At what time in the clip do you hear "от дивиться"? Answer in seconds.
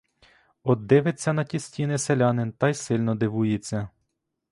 0.63-1.33